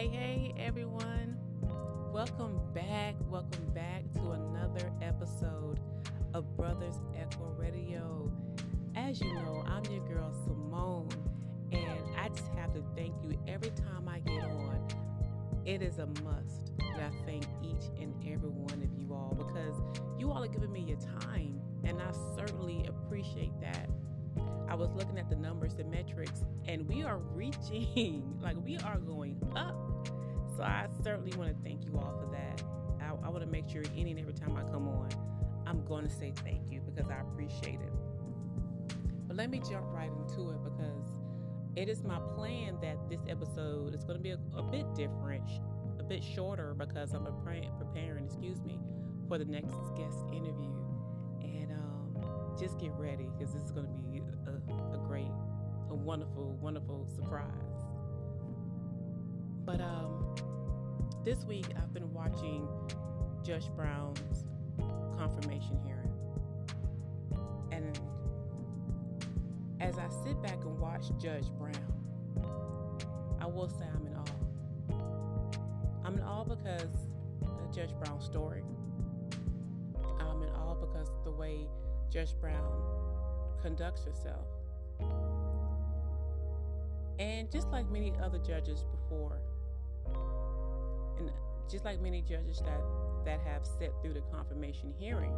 [0.00, 1.36] Hey, hey, everyone.
[2.10, 3.16] Welcome back.
[3.28, 5.78] Welcome back to another episode
[6.32, 8.32] of Brothers Echo Radio.
[8.96, 11.10] As you know, I'm your girl Simone,
[11.72, 14.88] and I just have to thank you every time I get on.
[15.66, 19.82] It is a must that I thank each and every one of you all because
[20.18, 23.90] you all are giving me your time, and I certainly appreciate that.
[24.66, 28.98] I was looking at the numbers, the metrics, and we are reaching, like we are
[28.98, 29.79] going up.
[30.60, 32.62] So I certainly want to thank you all for that.
[33.00, 35.08] I, I want to make sure any and every time I come on,
[35.66, 37.92] I'm going to say thank you because I appreciate it.
[39.26, 41.06] But let me jump right into it because
[41.76, 45.48] it is my plan that this episode is going to be a, a bit different,
[45.98, 48.78] a bit shorter because I'm preparing, preparing, excuse me,
[49.28, 50.76] for the next guest interview.
[51.40, 55.32] And um, just get ready because this is going to be a, a great,
[55.88, 57.46] a wonderful, wonderful surprise.
[59.64, 60.34] But um,
[61.24, 62.66] this week I've been watching
[63.42, 64.46] Judge Brown's
[65.16, 66.12] confirmation hearing.
[67.72, 67.98] And
[69.80, 71.74] as I sit back and watch Judge Brown,
[73.40, 76.04] I will say I'm in awe.
[76.04, 76.94] I'm in awe because
[77.42, 78.62] of Judge Brown's story.
[80.20, 81.66] I'm in awe because the way
[82.10, 82.82] Judge Brown
[83.62, 84.46] conducts herself.
[87.18, 89.40] And just like many other judges before,
[91.20, 91.30] and
[91.70, 92.80] just like many judges that,
[93.24, 95.34] that have sat through the confirmation hearing,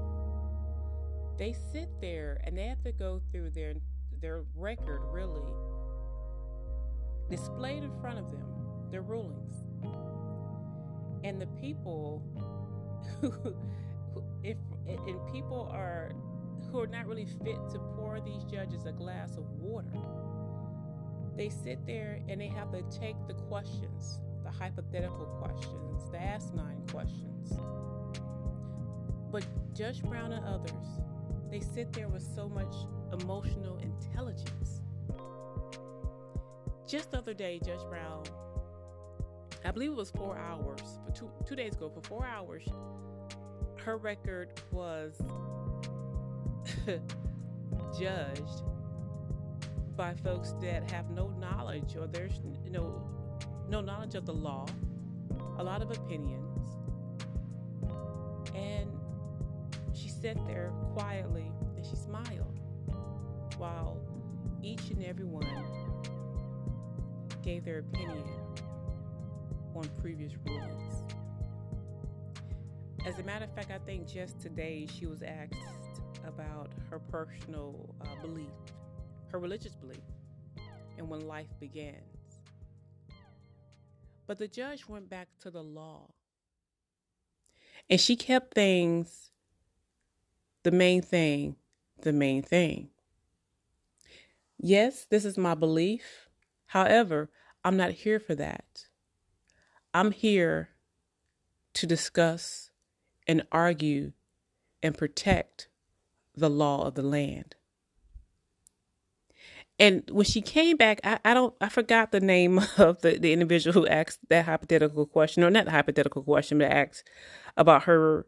[1.39, 3.75] they sit there and they have to go through their
[4.21, 5.43] their record really
[7.29, 8.45] displayed in front of them,
[8.91, 9.55] their rulings.
[11.25, 12.23] And the people
[13.21, 13.33] who
[14.43, 16.13] if and people are
[16.71, 19.93] who are not really fit to pour these judges a glass of water.
[21.37, 24.21] They sit there and they have to take the questions,
[24.53, 27.53] the hypothetical questions, the asinine questions.
[29.31, 31.01] But Judge Brown and others,
[31.51, 32.75] they sit there with so much
[33.13, 34.81] emotional intelligence.
[36.87, 38.25] Just the other day, Judge Brown,
[39.65, 42.65] I believe it was four hours, for two, two days ago, for four hours,
[43.85, 45.21] her record was
[47.99, 48.63] judged
[49.97, 53.03] by folks that have no knowledge or there's you know
[53.69, 54.67] no knowledge of the law
[55.59, 56.77] a lot of opinions
[58.55, 58.91] and
[59.95, 62.61] she sat there quietly and she smiled
[63.59, 63.99] while
[64.63, 65.47] each and every one
[67.43, 68.25] gave their opinion
[69.75, 71.05] on previous rulings
[73.07, 75.83] as a matter of fact i think just today she was asked
[76.27, 78.53] about her personal uh, belief,
[79.31, 79.99] her religious belief,
[80.99, 82.12] and when life begins.
[84.33, 86.09] But the judge went back to the law.
[87.91, 89.31] And she kept things,
[90.63, 91.57] the main thing,
[92.01, 92.89] the main thing.
[94.57, 96.31] Yes, this is my belief.
[96.69, 97.29] However,
[97.63, 98.87] I'm not here for that.
[99.93, 100.71] I'm here
[101.75, 102.71] to discuss
[103.27, 104.13] and argue
[104.83, 105.69] and protect
[106.35, 107.55] the law of the land.
[109.83, 113.33] And when she came back, I, I don't I forgot the name of the, the
[113.33, 117.11] individual who asked that hypothetical question, or not the hypothetical question, but asked
[117.57, 118.25] about her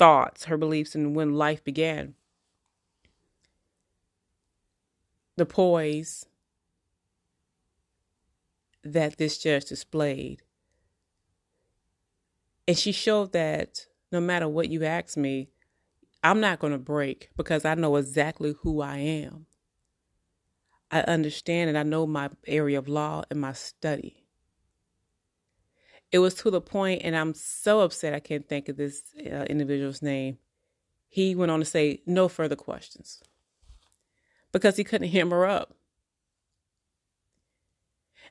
[0.00, 2.14] thoughts, her beliefs, and when life began.
[5.36, 6.26] The poise
[8.82, 10.42] that this judge displayed.
[12.66, 15.50] And she showed that no matter what you ask me,
[16.24, 19.45] I'm not going to break because I know exactly who I am.
[20.90, 24.24] I understand and I know my area of law and my study.
[26.12, 29.44] It was to the point, and I'm so upset I can't think of this uh,
[29.50, 30.38] individual's name.
[31.08, 33.22] He went on to say, no further questions
[34.52, 35.74] because he couldn't hammer up.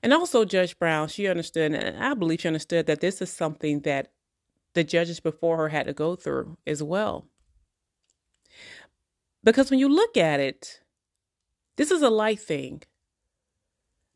[0.01, 3.81] And also, Judge Brown, she understood, and I believe she understood that this is something
[3.81, 4.11] that
[4.73, 7.27] the judges before her had to go through as well.
[9.43, 10.81] Because when you look at it,
[11.75, 12.83] this is a light thing.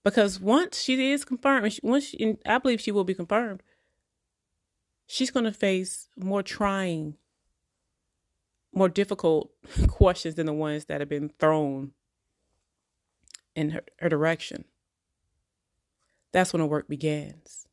[0.03, 3.61] Because once she is confirmed, once she, I believe she will be confirmed,
[5.05, 7.15] she's going to face more trying,
[8.73, 9.51] more difficult
[9.87, 11.91] questions than the ones that have been thrown
[13.55, 14.63] in her, her direction.
[16.31, 17.67] That's when the work begins.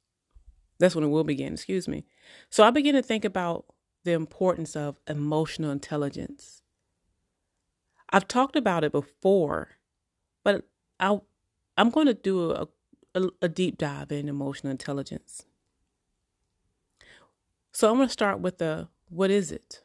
[0.78, 2.04] That's when it will begin, excuse me.
[2.50, 3.66] So I begin to think about
[4.04, 6.62] the importance of emotional intelligence
[8.10, 9.70] I've talked about it before,
[10.44, 10.66] but
[11.00, 11.18] I
[11.78, 12.68] I'm going to do a,
[13.14, 15.42] a, a deep dive in emotional intelligence
[17.72, 19.82] So I'm going to start with the what is it?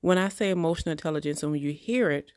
[0.00, 2.32] When I say emotional intelligence, and when you hear it,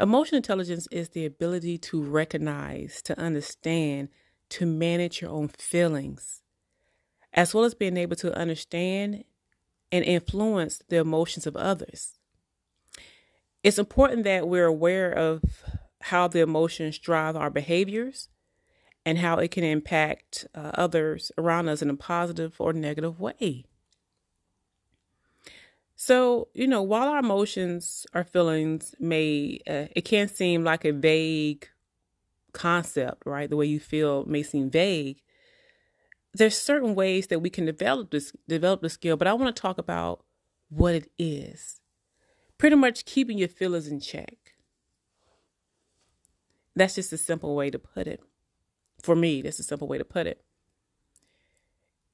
[0.00, 4.10] emotional intelligence is the ability to recognize, to understand,
[4.50, 6.42] to manage your own feelings,
[7.34, 9.24] as well as being able to understand
[9.92, 12.18] and influence the emotions of others.
[13.62, 15.42] It's important that we're aware of
[16.02, 18.28] how the emotions drive our behaviors
[19.06, 23.64] and how it can impact uh, others around us in a positive or negative way.
[25.94, 30.92] So, you know, while our emotions, our feelings may, uh, it can seem like a
[30.92, 31.68] vague
[32.52, 33.48] concept, right?
[33.48, 35.22] The way you feel may seem vague.
[36.34, 39.60] There's certain ways that we can develop this, develop the skill, but I want to
[39.60, 40.24] talk about
[40.68, 41.81] what it is.
[42.58, 44.54] Pretty much keeping your feelings in check.
[46.74, 48.20] That's just a simple way to put it.
[49.02, 50.42] For me, that's a simple way to put it.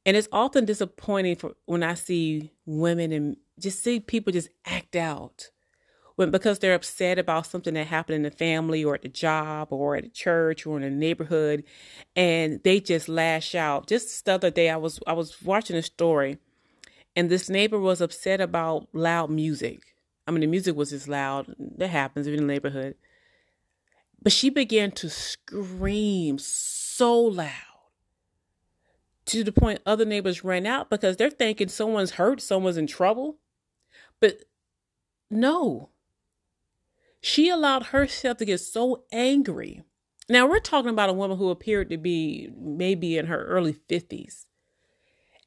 [0.06, 4.96] And it's often disappointing for when I see women and just see people just act
[4.96, 5.50] out
[6.16, 9.68] when because they're upset about something that happened in the family or at the job
[9.70, 11.62] or at the church or in the neighborhood
[12.16, 13.86] and they just lash out.
[13.86, 16.38] Just the other day I was I was watching a story
[17.14, 19.94] and this neighbor was upset about loud music.
[20.28, 21.54] I mean the music was just loud.
[21.58, 22.96] That happens in the neighborhood.
[24.22, 27.50] But she began to scream so loud
[29.24, 33.38] to the point other neighbors ran out because they're thinking someone's hurt, someone's in trouble.
[34.20, 34.44] But
[35.30, 35.88] no,
[37.22, 39.82] she allowed herself to get so angry.
[40.28, 44.44] Now, we're talking about a woman who appeared to be maybe in her early 50s.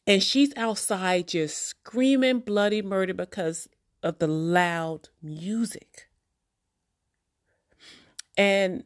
[0.07, 3.67] And she's outside just screaming bloody murder because
[4.03, 6.09] of the loud music.
[8.37, 8.83] And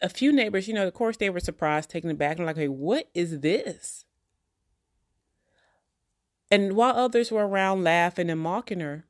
[0.00, 2.68] a few neighbors, you know, of course, they were surprised, taken aback, and like, hey,
[2.68, 4.04] what is this?
[6.50, 9.04] And while others were around laughing and mocking her,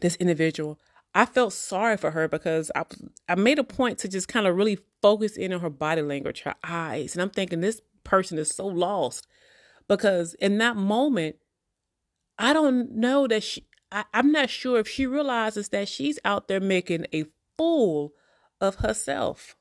[0.00, 0.78] this individual,
[1.14, 2.84] I felt sorry for her because I
[3.28, 6.42] I made a point to just kind of really focus in on her body language,
[6.42, 9.26] her eyes, and I'm thinking this person is so lost
[9.88, 11.36] because in that moment,
[12.38, 13.66] I don't know that she.
[13.92, 17.24] I, I'm not sure if she realizes that she's out there making a
[17.56, 18.12] fool
[18.60, 19.56] of herself.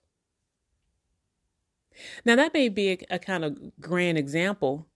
[2.24, 4.88] Now, that may be a, a kind of grand example,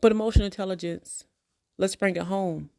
[0.00, 1.24] but emotional intelligence,
[1.78, 2.70] let's bring it home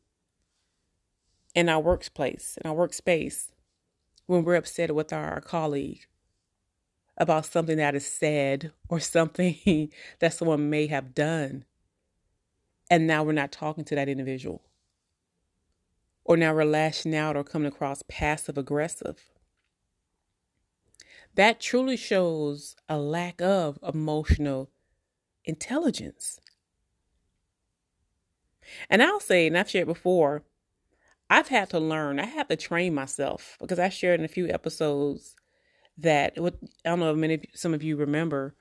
[1.53, 3.51] in our workplace, in our workspace,
[4.25, 6.05] when we're upset with our colleague
[7.17, 11.65] about something that is said or something that someone may have done.
[12.89, 14.61] And now we're not talking to that individual.
[16.23, 19.31] Or now we're lashing out or coming across passive aggressive
[21.35, 24.69] that truly shows a lack of emotional
[25.45, 26.39] intelligence.
[28.89, 30.43] And I'll say, and I've shared before,
[31.29, 34.49] I've had to learn, I had to train myself because I shared in a few
[34.49, 35.35] episodes
[35.97, 38.55] that what I don't know if many some of you remember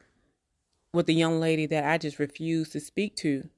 [0.93, 3.49] with the young lady that I just refused to speak to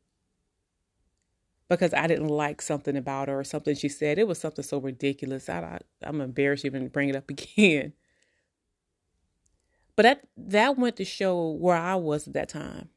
[1.78, 4.18] because I didn't like something about her or something she said.
[4.18, 5.48] It was something so ridiculous.
[5.48, 7.92] I, I I'm embarrassed even to bring it up again.
[9.96, 12.88] But that that went to show where I was at that time.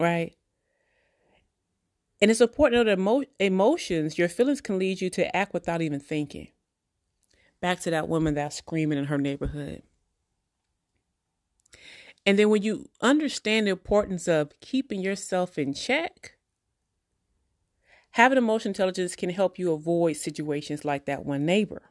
[0.00, 0.34] Right?
[2.20, 6.00] And it's important that emo- emotions, your feelings can lead you to act without even
[6.00, 6.48] thinking.
[7.60, 9.82] Back to that woman that's screaming in her neighborhood.
[12.26, 16.37] And then when you understand the importance of keeping yourself in check,
[18.12, 21.82] having emotional intelligence can help you avoid situations like that one neighbor.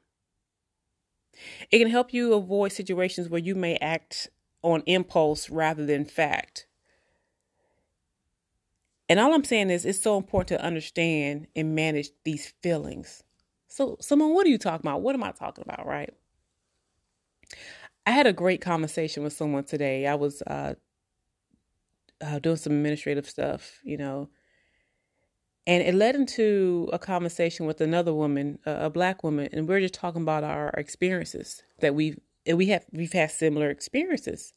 [1.72, 4.30] It can help you avoid situations where you may act
[4.64, 6.68] on impulse rather than fact.
[9.10, 13.24] And all I'm saying is it's so important to understand and manage these feelings.
[13.68, 15.02] So, Simone, what are you talking about?
[15.02, 16.14] What am I talking about, right?
[18.06, 20.08] I had a great conversation with someone today.
[20.08, 20.76] I was uh,
[22.22, 24.30] uh, doing some administrative stuff, you know,
[25.68, 29.82] and it led into a conversation with another woman, a, black woman, and we are
[29.82, 32.18] just talking about our experiences that we've
[32.52, 34.54] we have we've had similar experiences,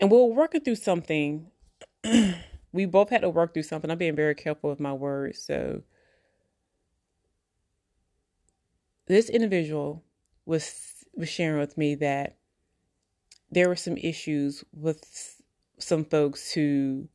[0.00, 1.50] and we are working through something.
[2.72, 3.90] we both had to work through something.
[3.90, 5.82] I'm being very careful with my words, so
[9.06, 10.02] this individual
[10.46, 12.38] was was sharing with me that
[13.50, 15.42] there were some issues with
[15.78, 17.06] some folks who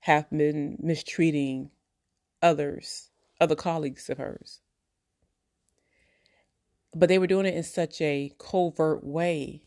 [0.00, 1.70] have been mistreating
[2.42, 4.60] others, other colleagues of hers.
[6.94, 9.62] But they were doing it in such a covert way.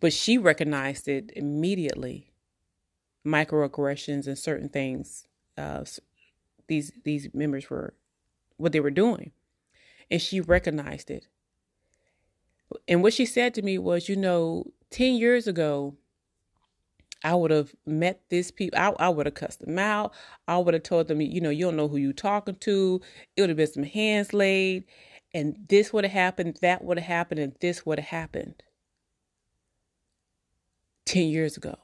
[0.00, 2.32] But she recognized it immediately.
[3.26, 5.84] microaggressions and certain things uh,
[6.68, 7.94] these these members were
[8.56, 9.32] what they were doing,
[10.10, 11.26] and she recognized it.
[12.86, 15.96] And what she said to me was, you know, ten years ago,
[17.24, 18.78] I would have met this people.
[18.78, 20.14] I, I would have cussed them out.
[20.46, 23.00] I would have told them, you know, you don't know who you talking to.
[23.36, 24.84] It would have been some hands laid,
[25.34, 28.62] and this would have happened, that would have happened, and this would have happened.
[31.06, 31.74] 10 years ago.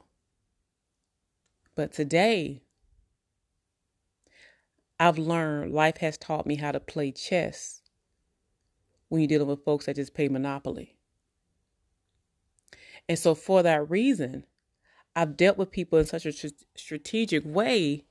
[1.74, 2.62] But today,
[5.00, 7.80] I've learned life has taught me how to play chess
[9.08, 10.94] when you're dealing with folks that just play Monopoly.
[13.08, 14.44] And so, for that reason,
[15.16, 18.04] I've dealt with people in such a tr- strategic way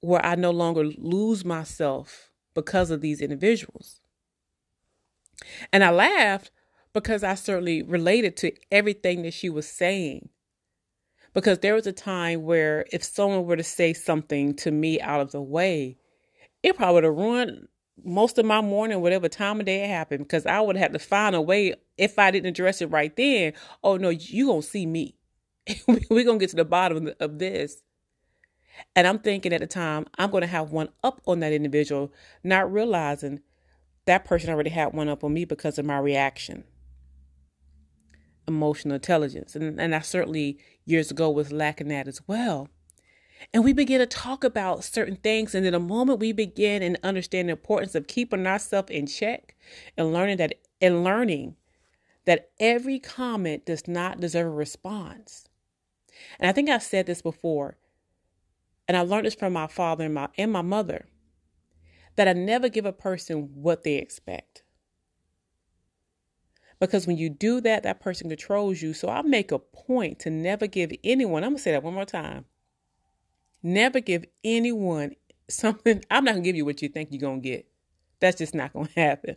[0.00, 4.00] where I no longer lose myself because of these individuals.
[5.72, 6.50] And I laughed
[6.92, 10.28] because I certainly related to everything that she was saying.
[11.32, 15.20] Because there was a time where if someone were to say something to me out
[15.20, 15.96] of the way,
[16.62, 17.68] it probably would have ruined
[18.04, 20.92] most of my morning, whatever time of day it happened, because I would have had
[20.94, 23.52] to find a way if I didn't address it right then.
[23.84, 25.16] Oh no, you gonna see me.
[26.10, 27.82] We're gonna get to the bottom of this.
[28.96, 32.12] And I'm thinking at the time, I'm gonna have one up on that individual,
[32.42, 33.40] not realizing
[34.06, 36.64] that person already had one up on me because of my reaction
[38.50, 39.56] emotional intelligence.
[39.56, 42.68] And, and I certainly years ago was lacking that as well.
[43.54, 45.54] And we begin to talk about certain things.
[45.54, 49.56] And then the moment we begin and understand the importance of keeping ourselves in check
[49.96, 51.56] and learning that and learning
[52.26, 55.48] that every comment does not deserve a response.
[56.38, 57.76] And I think I've said this before,
[58.88, 61.06] and I learned this from my father and my and my mother,
[62.16, 64.62] that I never give a person what they expect.
[66.80, 68.94] Because when you do that, that person controls you.
[68.94, 72.06] So I make a point to never give anyone, I'm to say that one more
[72.06, 72.46] time.
[73.62, 75.14] Never give anyone
[75.48, 76.02] something.
[76.10, 77.66] I'm not to give you what you think you're to get.
[78.18, 79.36] That's just not to happen.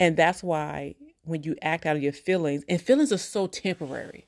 [0.00, 4.26] And that's why when you act out of your feelings, and feelings are so temporary,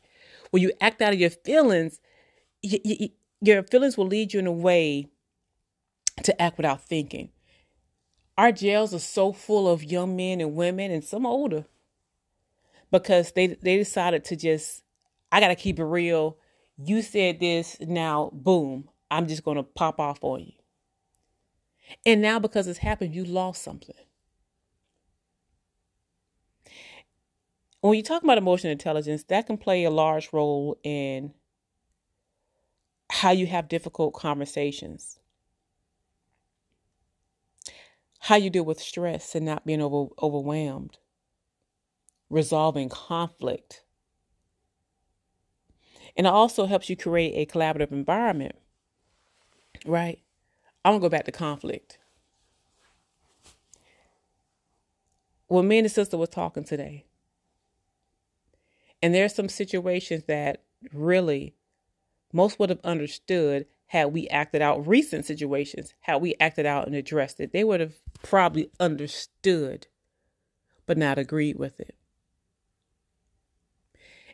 [0.50, 2.00] when you act out of your feelings,
[2.62, 5.06] your feelings will lead you in a way
[6.22, 7.30] to act without thinking.
[8.36, 11.66] Our jails are so full of young men and women and some older
[12.90, 14.82] because they they decided to just
[15.30, 16.36] I got to keep it real.
[16.76, 20.52] You said this, now boom, I'm just going to pop off on you.
[22.06, 23.94] And now because it's happened, you lost something.
[27.80, 31.32] When you talk about emotional intelligence, that can play a large role in
[33.10, 35.20] how you have difficult conversations
[38.20, 40.98] how you deal with stress and not being over, overwhelmed,
[42.28, 43.82] resolving conflict.
[46.16, 48.56] And it also helps you create a collaborative environment,
[49.86, 50.20] right?
[50.84, 51.98] I'm to go back to conflict.
[55.46, 57.06] When me and the sister was talking today,
[59.02, 61.54] and there's some situations that really
[62.32, 66.94] most would have understood had we acted out recent situations, had we acted out and
[66.94, 69.88] addressed it, they would have probably understood
[70.86, 71.94] but not agreed with it.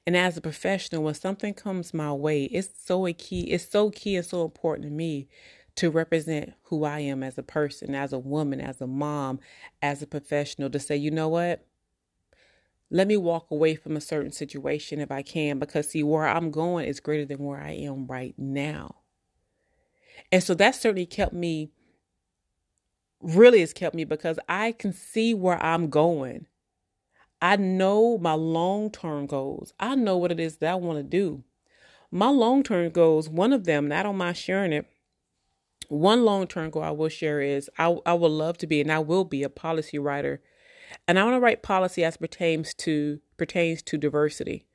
[0.07, 4.17] And as a professional, when something comes my way, it's so key, it's so key
[4.17, 5.29] and so important to me
[5.77, 9.41] to represent who I am as a person, as a woman, as a mom,
[9.83, 11.67] as a professional, to say, you know what?
[12.91, 16.51] Let me walk away from a certain situation if I can, because see, where I'm
[16.51, 18.97] going is greater than where I am right now.
[20.31, 21.71] And so that certainly kept me,
[23.21, 26.47] really has kept me because I can see where I'm going.
[27.43, 29.73] I know my long term goals.
[29.79, 31.45] I know what it is that I want to do.
[32.11, 34.87] My long term goals, one of them, and I don't mind sharing it.
[35.89, 38.91] One long term goal I will share is I, I would love to be, and
[38.91, 40.41] I will be a policy writer.
[41.07, 44.67] And I want to write policy as pertains to pertains to diversity,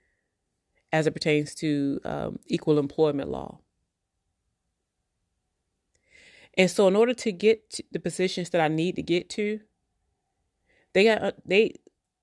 [0.91, 3.59] as it pertains to um, equal employment law.
[6.57, 9.61] And so in order to get to the positions that I need to get to,
[10.93, 11.75] they got uh, they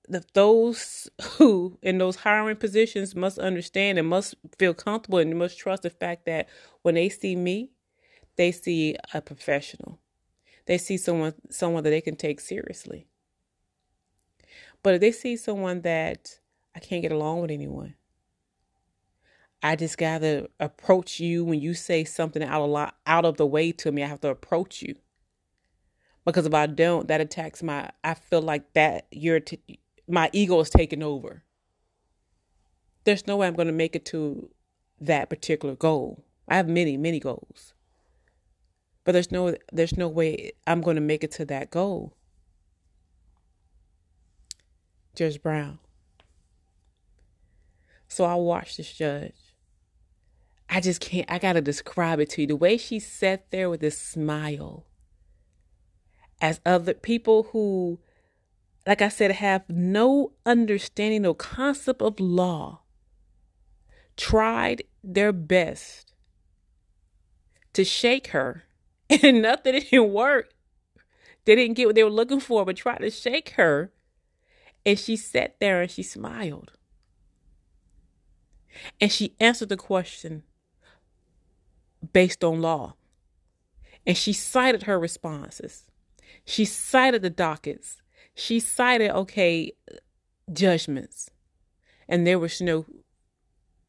[0.07, 5.57] the, those who in those hiring positions must understand and must feel comfortable and must
[5.57, 6.47] trust the fact that
[6.81, 7.71] when they see me,
[8.35, 9.99] they see a professional.
[10.65, 13.07] They see someone someone that they can take seriously.
[14.83, 16.39] But if they see someone that
[16.75, 17.95] I can't get along with anyone,
[19.61, 23.45] I just gotta approach you when you say something out of lot, out of the
[23.45, 24.03] way to me.
[24.03, 24.95] I have to approach you
[26.25, 27.89] because if I don't, that attacks my.
[28.03, 29.41] I feel like that you're
[30.07, 31.43] my ego is taking over.
[33.03, 34.49] There's no way I'm to make it to
[35.01, 36.23] that particular goal.
[36.47, 37.73] I have many, many goals.
[39.03, 42.13] But there's no there's no way I'm to make it to that goal.
[45.19, 45.79] Judge Brown.
[48.07, 49.35] So I watched this judge.
[50.69, 52.47] I just can't I got to describe it to you.
[52.47, 54.85] The way she sat there with this smile
[56.39, 57.99] as other people who
[58.87, 62.83] like I said have no understanding no concept of law
[64.15, 66.13] tried their best
[67.73, 68.63] to shake her,
[69.09, 70.53] and nothing didn't work.
[71.43, 73.91] They didn't get what they were looking for, but tried to shake her.
[74.89, 76.71] And she sat there and she smiled.
[78.99, 80.41] And she answered the question
[82.11, 82.95] based on law.
[84.07, 85.85] And she cited her responses.
[86.43, 88.01] She cited the dockets.
[88.33, 89.73] She cited, okay,
[90.51, 91.29] judgments.
[92.07, 92.87] And there was no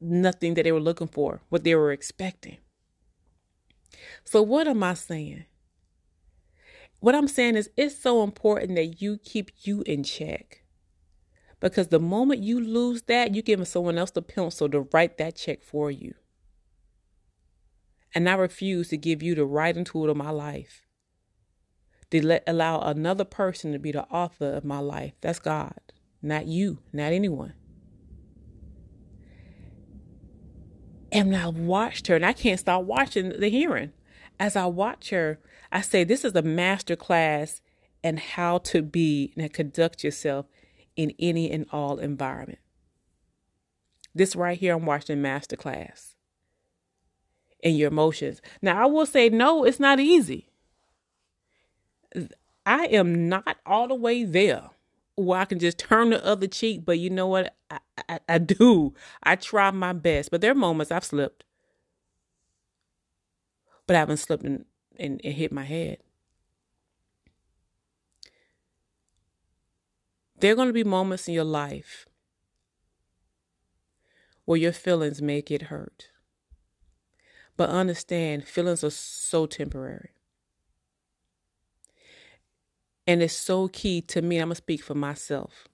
[0.02, 2.58] nothing that they were looking for, what they were expecting.
[4.24, 5.46] So, what am I saying?
[6.98, 10.59] What I'm saying is, it's so important that you keep you in check.
[11.60, 15.36] Because the moment you lose that, you're giving someone else the pencil to write that
[15.36, 16.14] check for you.
[18.14, 20.86] And I refuse to give you the writing tool of my life.
[22.10, 25.12] To let allow another person to be the author of my life.
[25.20, 25.78] That's God,
[26.22, 27.52] not you, not anyone.
[31.12, 33.92] And I watched her, and I can't stop watching the hearing.
[34.40, 35.38] As I watch her,
[35.70, 37.60] I say, This is a master class
[38.02, 40.46] in how to be and conduct yourself
[41.00, 42.58] in any and all environment.
[44.14, 46.14] This right here, I'm watching masterclass
[47.60, 48.42] in your emotions.
[48.60, 50.50] Now, I will say, no, it's not easy.
[52.66, 54.68] I am not all the way there
[55.14, 56.84] where I can just turn the other cheek.
[56.84, 57.56] But you know what?
[57.70, 58.92] I, I, I do.
[59.22, 60.30] I try my best.
[60.30, 61.44] But there are moments I've slipped.
[63.86, 64.66] But I haven't slipped and,
[64.98, 65.96] and, and hit my head.
[70.40, 72.06] There are going to be moments in your life
[74.46, 76.08] where your feelings may get hurt.
[77.58, 80.10] But understand, feelings are so temporary.
[83.06, 84.38] And it's so key to me.
[84.38, 85.68] I'm going to speak for myself.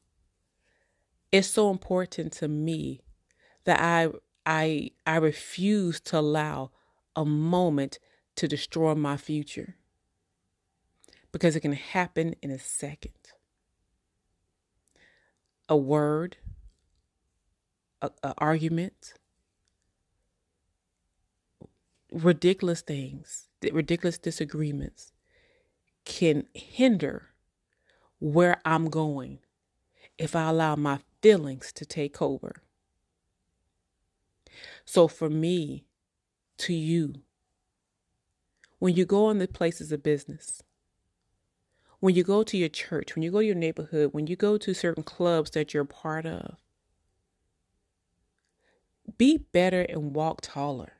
[1.30, 3.02] It's so important to me
[3.64, 4.10] that I
[4.44, 6.70] I I refuse to allow
[7.14, 7.98] a moment
[8.36, 9.76] to destroy my future.
[11.30, 13.25] Because it can happen in a second.
[15.68, 16.36] A word,
[18.00, 19.14] an argument,
[22.12, 25.12] ridiculous things, ridiculous disagreements
[26.04, 27.30] can hinder
[28.20, 29.40] where I'm going
[30.18, 32.62] if I allow my feelings to take over.
[34.84, 35.84] So, for me,
[36.58, 37.16] to you,
[38.78, 40.62] when you go in the places of business,
[42.00, 44.58] when you go to your church, when you go to your neighborhood, when you go
[44.58, 46.56] to certain clubs that you're part of,
[49.18, 50.92] be better and walk taller.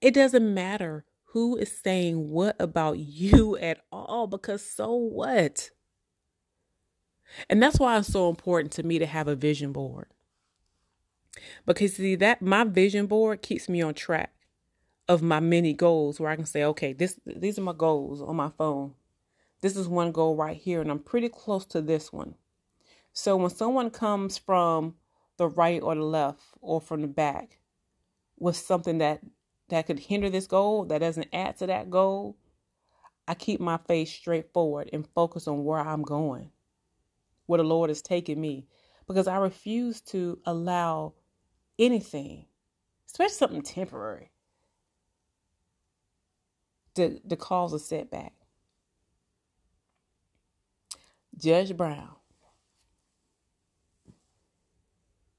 [0.00, 5.70] It doesn't matter who is saying what about you at all because so what?
[7.48, 10.08] And that's why it's so important to me to have a vision board.
[11.64, 14.32] Because see that my vision board keeps me on track
[15.10, 18.36] of my many goals where I can say, okay, this these are my goals on
[18.36, 18.94] my phone.
[19.60, 22.36] This is one goal right here and I'm pretty close to this one.
[23.12, 24.94] So when someone comes from
[25.36, 27.58] the right or the left or from the back
[28.38, 29.20] with something that
[29.68, 32.36] that could hinder this goal, that doesn't add to that goal,
[33.26, 36.52] I keep my face straight forward and focus on where I'm going,
[37.46, 38.68] where the Lord is taking me,
[39.08, 41.14] because I refuse to allow
[41.80, 42.46] anything,
[43.08, 44.30] especially something temporary,
[47.00, 48.32] to, to cause a setback.
[51.36, 52.16] Judge Brown.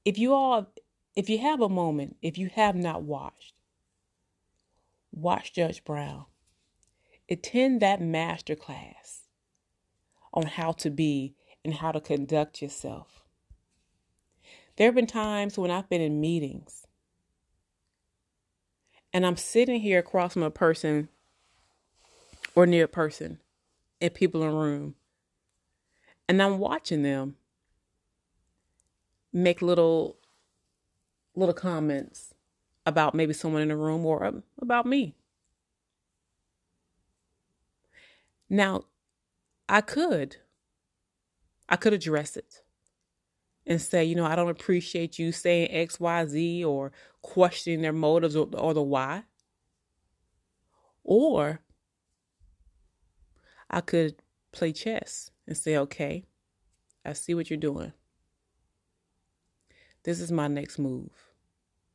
[0.04, 0.66] If you all,
[1.14, 3.54] if you have a moment, if you have not watched,
[5.12, 6.24] watch Judge Brown.
[7.30, 9.22] Attend that master class
[10.34, 13.22] on how to be and how to conduct yourself.
[14.76, 16.86] There have been times when I've been in meetings
[19.12, 21.08] and I'm sitting here across from a person
[22.54, 23.40] or near a person
[24.00, 24.94] and people in a room
[26.28, 27.36] and I'm watching them
[29.32, 30.18] make little
[31.36, 32.34] little comments
[32.86, 35.14] about maybe someone in the room or about me.
[38.50, 38.84] Now,
[39.68, 40.36] I could.
[41.68, 42.62] I could address it.
[43.66, 47.92] and say, you know, I don't appreciate you saying X, Y, Z or questioning their
[47.92, 49.24] motives or, or the why.
[51.04, 51.61] Or
[53.72, 54.16] I could
[54.52, 56.24] play chess and say, okay,
[57.04, 57.92] I see what you're doing.
[60.04, 61.10] This is my next move.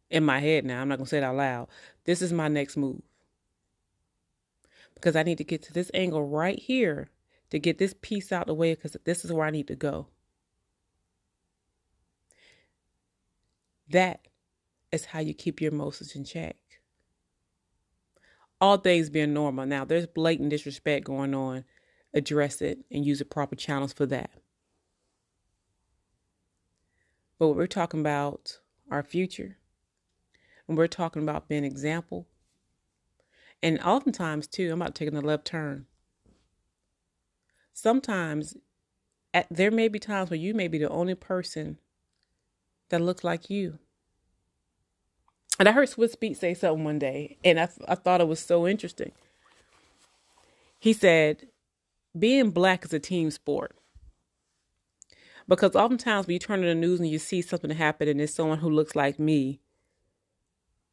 [0.10, 1.68] In my head now, I'm not going to say it out loud.
[2.06, 3.02] This is my next move.
[4.96, 7.10] Because I need to get to this angle right here
[7.50, 10.08] to get this piece out the way because this is where I need to go.
[13.90, 14.22] That
[14.92, 16.56] is how you keep your emotions in check.
[18.60, 19.66] All things being normal.
[19.66, 21.64] Now, there's blatant disrespect going on.
[22.14, 24.32] Address it and use the proper channels for that.
[27.38, 29.58] But we're talking about our future,
[30.68, 32.26] and we're talking about being example.
[33.62, 35.86] And oftentimes, too, I'm about taking a left turn.
[37.74, 38.58] Sometimes,
[39.34, 41.78] at, there may be times where you may be the only person
[42.90, 43.78] that looks like you.
[45.60, 48.40] And I heard Swizz Beatz say something one day, and I, I thought it was
[48.40, 49.12] so interesting.
[50.80, 51.48] He said,
[52.18, 53.76] Being black is a team sport.
[55.48, 58.34] Because oftentimes when you turn on the news and you see something happen and it's
[58.34, 59.62] someone who looks like me,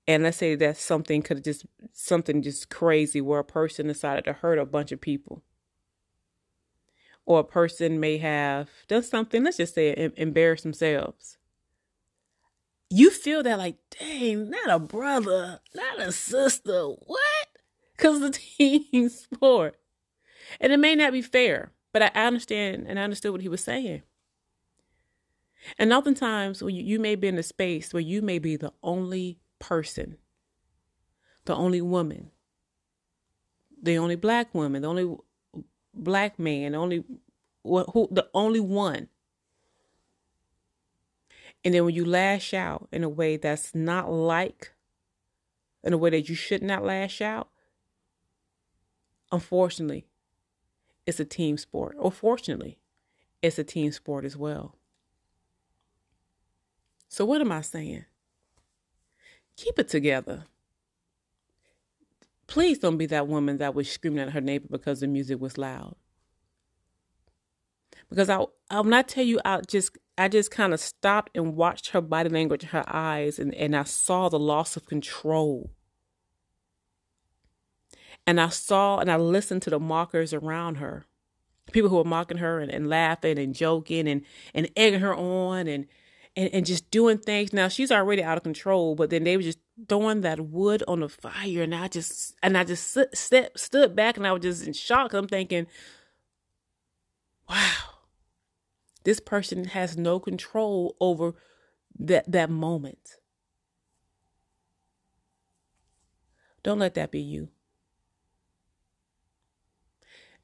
[0.07, 4.33] and let's say that something could just something just crazy where a person decided to
[4.33, 5.43] hurt a bunch of people
[7.27, 11.39] or a person may have done something let's just say embarrass themselves
[12.95, 16.85] you feel that like, dang, not a brother, not a sister.
[16.85, 17.49] What?
[17.97, 19.77] Because the team sport.
[20.61, 23.65] And it may not be fair, but I understand and I understood what he was
[23.65, 24.03] saying.
[25.77, 28.73] And oftentimes, when you, you may be in a space where you may be the
[28.83, 30.19] only person,
[31.47, 32.31] the only woman,
[33.83, 35.17] the only black woman, the only
[35.95, 37.03] black man, the only
[37.65, 39.09] who, the only one
[41.65, 44.73] and then when you lash out in a way that's not like,
[45.83, 47.49] in a way that you should not lash out,
[49.33, 50.07] unfortunately,
[51.07, 51.97] it's a team sport.
[51.99, 52.79] Or fortunately,
[53.41, 54.77] it's a team sport as well.
[57.09, 58.05] So, what am I saying?
[59.57, 60.45] Keep it together.
[62.47, 65.57] Please don't be that woman that was screaming at her neighbor because the music was
[65.57, 65.97] loud.
[68.11, 68.45] Because I,
[68.81, 72.29] when I tell you, I just I just kind of stopped and watched her body
[72.29, 75.71] language, her eyes, and, and I saw the loss of control.
[78.27, 81.07] And I saw and I listened to the mockers around her.
[81.73, 84.23] People who were mocking her and, and laughing and joking and,
[84.55, 85.87] and egging her on and,
[86.37, 87.53] and, and just doing things.
[87.53, 91.01] Now she's already out of control, but then they were just throwing that wood on
[91.01, 91.63] the fire.
[91.63, 95.13] And I just and I just stood, stood back and I was just in shock.
[95.13, 95.67] I'm thinking,
[97.49, 97.94] wow
[99.05, 101.35] this person has no control over
[101.99, 103.17] that, that moment.
[106.63, 107.49] Don't let that be you.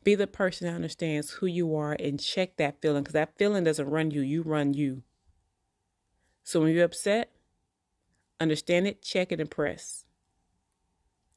[0.04, 3.64] Be the person that understands who you are and check that feeling because that feeling
[3.64, 5.02] doesn't run you, you run you.
[6.42, 7.32] So when you're upset,
[8.38, 10.04] understand it, check it, and press.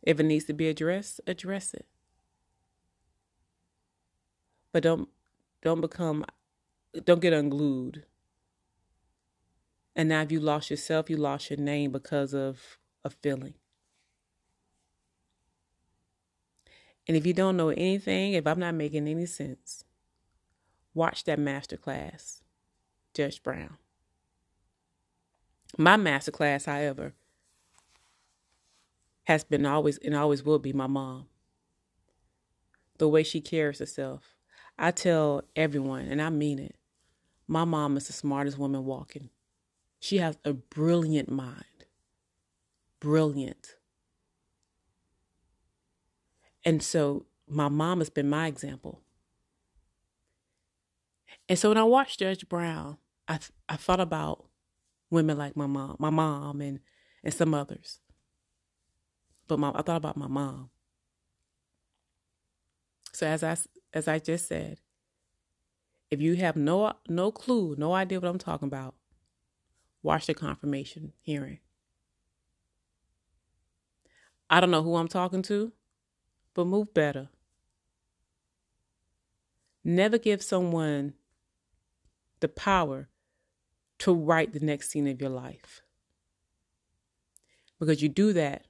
[0.02, 1.86] If it needs to be addressed, address it.
[4.72, 5.10] But don't
[5.62, 6.26] don't become
[7.06, 8.06] don't get unglued.
[9.96, 13.54] And now if you lost yourself, you lost your name because of a feeling.
[17.08, 19.84] And if you don't know anything, if I'm not making any sense,
[20.94, 22.42] watch that master class,
[23.14, 23.78] Judge Brown.
[25.78, 27.14] My master class, however,
[29.26, 31.26] has been always and always will be my mom.
[33.00, 34.36] The way she carries herself.
[34.78, 36.76] I tell everyone, and I mean it,
[37.48, 39.30] my mom is the smartest woman walking.
[40.00, 41.86] She has a brilliant mind.
[43.00, 43.76] Brilliant.
[46.66, 49.02] And so my mom has been my example.
[51.50, 54.46] And so when I watched Judge Brown, I I thought about
[55.10, 56.80] women like my mom, my mom and
[57.24, 58.00] and some others.
[59.48, 60.70] But my, I thought about my mom.
[63.14, 63.58] So as I
[63.94, 64.80] as I just said,
[66.14, 68.94] if you have no no clue, no idea what I'm talking about,
[70.04, 71.58] watch the confirmation hearing.
[74.48, 75.72] I don't know who I'm talking to,
[76.54, 77.30] but move better.
[79.84, 81.14] Never give someone
[82.40, 83.10] the power
[84.00, 85.82] to write the next scene of your life.
[87.80, 88.68] Because you do that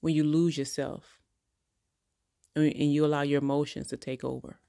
[0.00, 1.18] when you lose yourself
[2.54, 4.60] and you allow your emotions to take over.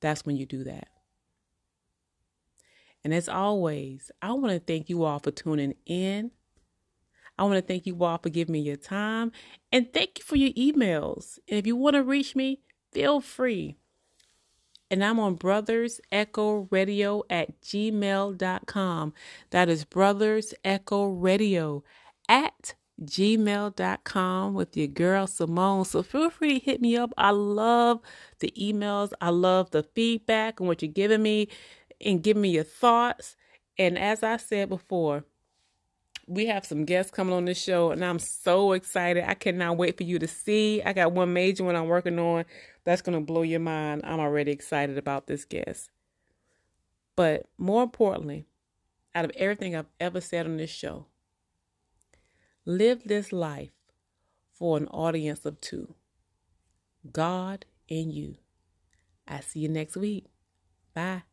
[0.00, 0.88] That's when you do that.
[3.04, 6.30] And as always, I want to thank you all for tuning in.
[7.38, 9.30] I want to thank you all for giving me your time
[9.70, 11.38] and thank you for your emails.
[11.48, 12.60] And if you want to reach me,
[12.92, 13.76] feel free.
[14.90, 19.12] And I'm on Brothers Echo Radio at gmail.com.
[19.50, 21.84] That is Brothers Echo Radio
[22.28, 25.84] at gmail.com with your girl Simone.
[25.84, 27.12] So feel free to hit me up.
[27.16, 28.00] I love
[28.40, 31.48] the emails, I love the feedback and what you're giving me
[32.04, 33.36] and give me your thoughts.
[33.78, 35.24] And as I said before,
[36.26, 39.24] we have some guests coming on this show, and I'm so excited.
[39.26, 40.82] I cannot wait for you to see.
[40.82, 42.44] I got one major one I'm working on
[42.84, 44.02] that's going to blow your mind.
[44.04, 45.90] I'm already excited about this guest.
[47.16, 48.46] But more importantly,
[49.14, 51.06] out of everything I've ever said on this show,
[52.64, 53.72] live this life
[54.52, 55.94] for an audience of two
[57.10, 58.36] God and you.
[59.26, 60.26] I see you next week.
[60.94, 61.27] Bye.